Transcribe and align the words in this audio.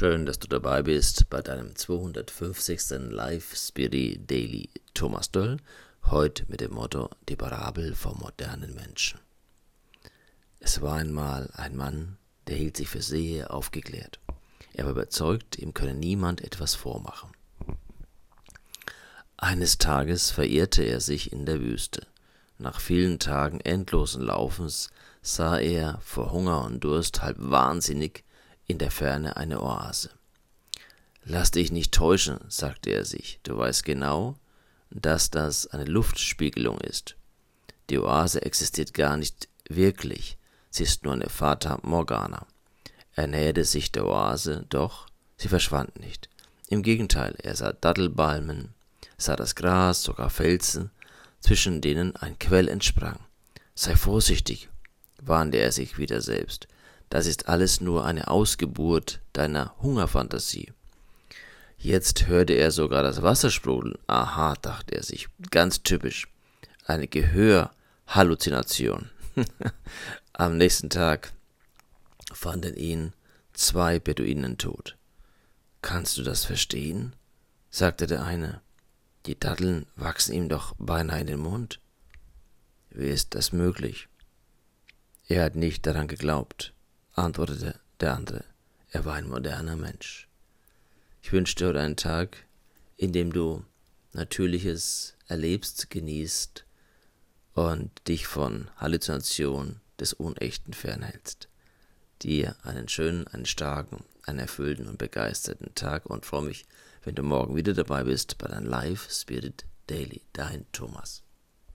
Schön, 0.00 0.24
dass 0.24 0.38
du 0.38 0.48
dabei 0.48 0.80
bist 0.80 1.28
bei 1.28 1.42
deinem 1.42 1.76
250. 1.76 3.10
Live 3.10 3.54
Spirit 3.54 4.30
Daily 4.30 4.70
Thomas 4.94 5.30
Döll, 5.30 5.58
heute 6.06 6.46
mit 6.48 6.62
dem 6.62 6.72
Motto 6.72 7.10
Die 7.28 7.36
Parabel 7.36 7.94
vom 7.94 8.18
modernen 8.18 8.74
Menschen. 8.74 9.20
Es 10.58 10.80
war 10.80 10.96
einmal 10.96 11.50
ein 11.52 11.76
Mann, 11.76 12.16
der 12.46 12.56
hielt 12.56 12.78
sich 12.78 12.88
für 12.88 13.02
sehr 13.02 13.52
aufgeklärt. 13.52 14.20
Er 14.72 14.84
war 14.84 14.92
überzeugt, 14.92 15.58
ihm 15.58 15.74
könne 15.74 15.92
niemand 15.92 16.40
etwas 16.40 16.74
vormachen. 16.74 17.32
Eines 19.36 19.76
Tages 19.76 20.30
verirrte 20.30 20.82
er 20.82 21.02
sich 21.02 21.30
in 21.30 21.44
der 21.44 21.60
Wüste. 21.60 22.06
Nach 22.56 22.80
vielen 22.80 23.18
Tagen 23.18 23.60
endlosen 23.60 24.22
Laufens 24.22 24.88
sah 25.20 25.58
er 25.58 26.00
vor 26.00 26.32
Hunger 26.32 26.64
und 26.64 26.82
Durst 26.84 27.20
halb 27.20 27.36
wahnsinnig 27.38 28.24
in 28.70 28.78
der 28.78 28.90
Ferne 28.90 29.36
eine 29.36 29.62
Oase. 29.62 30.10
Lass 31.24 31.50
dich 31.50 31.70
nicht 31.70 31.92
täuschen, 31.92 32.38
sagte 32.48 32.90
er 32.90 33.04
sich, 33.04 33.40
du 33.42 33.58
weißt 33.58 33.84
genau, 33.84 34.36
dass 34.90 35.30
das 35.30 35.66
eine 35.66 35.84
Luftspiegelung 35.84 36.80
ist. 36.80 37.16
Die 37.90 37.98
Oase 37.98 38.42
existiert 38.42 38.94
gar 38.94 39.16
nicht 39.16 39.48
wirklich, 39.68 40.38
sie 40.70 40.84
ist 40.84 41.04
nur 41.04 41.12
eine 41.12 41.28
Fata 41.28 41.78
Morgana. 41.82 42.46
Er 43.14 43.26
näherte 43.26 43.64
sich 43.64 43.92
der 43.92 44.06
Oase, 44.06 44.64
doch 44.68 45.06
sie 45.36 45.48
verschwand 45.48 45.98
nicht. 45.98 46.28
Im 46.68 46.82
Gegenteil, 46.82 47.34
er 47.42 47.56
sah 47.56 47.72
Dattelbalmen, 47.72 48.74
sah 49.18 49.36
das 49.36 49.56
Gras, 49.56 50.02
sogar 50.02 50.30
Felsen, 50.30 50.90
zwischen 51.40 51.80
denen 51.80 52.14
ein 52.16 52.38
Quell 52.38 52.68
entsprang. 52.68 53.18
Sei 53.74 53.96
vorsichtig, 53.96 54.68
warnte 55.20 55.58
er 55.58 55.72
sich 55.72 55.98
wieder 55.98 56.20
selbst. 56.20 56.68
Das 57.10 57.26
ist 57.26 57.48
alles 57.48 57.80
nur 57.80 58.06
eine 58.06 58.28
Ausgeburt 58.28 59.20
deiner 59.32 59.74
Hungerfantasie. 59.82 60.72
Jetzt 61.76 62.28
hörte 62.28 62.52
er 62.52 62.70
sogar 62.70 63.02
das 63.02 63.22
Wasser 63.22 63.50
sprudeln. 63.50 63.98
Aha, 64.06 64.54
dachte 64.62 64.94
er 64.94 65.02
sich, 65.02 65.26
ganz 65.50 65.82
typisch. 65.82 66.28
Eine 66.86 67.08
Gehörhalluzination. 67.08 69.10
Am 70.32 70.56
nächsten 70.56 70.88
Tag 70.88 71.32
fanden 72.32 72.76
ihn 72.76 73.12
zwei 73.54 73.98
Beduinen 73.98 74.56
tot. 74.56 74.96
Kannst 75.82 76.16
du 76.16 76.22
das 76.22 76.44
verstehen? 76.44 77.16
sagte 77.70 78.06
der 78.06 78.22
eine. 78.22 78.60
Die 79.26 79.38
Datteln 79.38 79.86
wachsen 79.96 80.32
ihm 80.32 80.48
doch 80.48 80.76
beinahe 80.78 81.22
in 81.22 81.26
den 81.26 81.40
Mund. 81.40 81.80
Wie 82.90 83.08
ist 83.08 83.34
das 83.34 83.50
möglich? 83.50 84.06
Er 85.26 85.44
hat 85.44 85.56
nicht 85.56 85.86
daran 85.86 86.06
geglaubt 86.06 86.72
antwortete 87.20 87.78
der 88.00 88.14
andere. 88.14 88.44
Er 88.90 89.04
war 89.04 89.14
ein 89.14 89.28
moderner 89.28 89.76
Mensch. 89.76 90.28
Ich 91.22 91.32
wünsche 91.32 91.54
dir 91.54 91.68
heute 91.68 91.80
einen 91.80 91.96
Tag, 91.96 92.44
in 92.96 93.12
dem 93.12 93.32
du 93.32 93.64
Natürliches 94.12 95.14
erlebst, 95.28 95.90
genießt 95.90 96.64
und 97.54 97.90
dich 98.08 98.26
von 98.26 98.68
Halluzination 98.76 99.80
des 100.00 100.12
Unechten 100.12 100.72
fernhältst. 100.72 101.48
Dir 102.22 102.56
einen 102.64 102.88
schönen, 102.88 103.26
einen 103.28 103.46
starken, 103.46 104.04
einen 104.26 104.40
erfüllten 104.40 104.88
und 104.88 104.98
begeisterten 104.98 105.74
Tag 105.74 106.06
und 106.06 106.26
freue 106.26 106.42
mich, 106.42 106.64
wenn 107.04 107.14
du 107.14 107.22
morgen 107.22 107.54
wieder 107.56 107.72
dabei 107.72 108.04
bist 108.04 108.38
bei 108.38 108.48
deinem 108.48 108.66
Live 108.66 109.08
Spirit 109.10 109.64
Daily. 109.86 110.22
Dein 110.32 110.66
Thomas. 110.72 111.22